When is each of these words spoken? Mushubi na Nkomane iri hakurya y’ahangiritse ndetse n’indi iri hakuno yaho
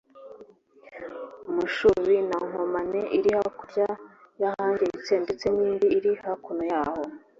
Mushubi 1.55 2.15
na 2.29 2.37
Nkomane 2.47 3.01
iri 3.17 3.29
hakurya 3.37 3.87
y’ahangiritse 4.41 5.13
ndetse 5.23 5.45
n’indi 5.55 5.87
iri 5.97 6.11
hakuno 6.23 6.63
yaho 6.71 7.01